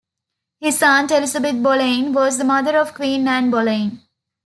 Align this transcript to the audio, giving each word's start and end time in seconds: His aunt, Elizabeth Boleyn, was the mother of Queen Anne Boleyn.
His 0.59 0.81
aunt, 0.81 1.11
Elizabeth 1.11 1.61
Boleyn, 1.61 2.11
was 2.11 2.39
the 2.39 2.43
mother 2.43 2.75
of 2.75 2.95
Queen 2.95 3.27
Anne 3.27 3.51
Boleyn. 3.51 4.01